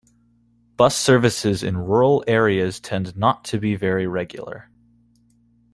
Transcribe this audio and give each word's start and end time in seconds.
Bus 0.77 0.95
services 0.95 1.61
in 1.61 1.77
rural 1.77 2.23
areas 2.25 2.79
tend 2.79 3.15
not 3.15 3.43
to 3.43 3.59
be 3.59 3.75
very 3.75 4.07
regular. 4.07 4.71